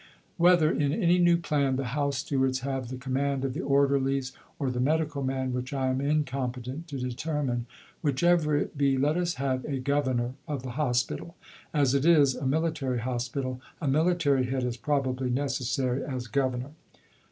Whether, 0.37 0.71
in 0.71 0.91
any 0.91 1.19
new 1.19 1.37
plan, 1.37 1.75
the 1.75 1.85
House 1.93 2.17
Stewards 2.17 2.61
have 2.61 2.87
the 2.87 2.97
command 2.97 3.45
of 3.45 3.53
the 3.53 3.61
Orderlies, 3.61 4.31
or 4.57 4.71
the 4.71 4.79
Medical 4.79 5.21
Man, 5.21 5.53
which 5.53 5.73
I 5.73 5.89
am 5.89 6.01
incompetent 6.01 6.87
to 6.87 6.97
determine, 6.97 7.67
whichever 8.01 8.57
it 8.57 8.75
be 8.75 8.97
let 8.97 9.15
us 9.15 9.35
have 9.35 9.63
a 9.63 9.77
Governor 9.77 10.33
of 10.47 10.63
the 10.63 10.71
Hospital. 10.71 11.35
As 11.71 11.93
it 11.93 12.03
is 12.03 12.33
a 12.33 12.47
Military 12.47 12.97
Hospital, 13.01 13.61
a 13.79 13.87
Military 13.87 14.45
Head 14.47 14.63
is 14.63 14.75
probably 14.75 15.29
necessary 15.29 16.03
as 16.03 16.25
Governor. 16.25 16.71